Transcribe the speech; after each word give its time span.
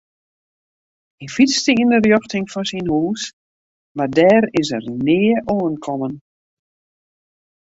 Hy 1.23 1.27
fytste 1.33 1.75
yn 1.83 1.93
'e 1.97 1.99
rjochting 2.05 2.47
fan 2.53 2.67
syn 2.69 2.89
hús 2.93 3.21
mar 3.97 4.09
dêr 4.17 4.43
is 4.61 4.69
er 4.77 4.85
nea 5.05 5.37
oankommen. 5.55 6.13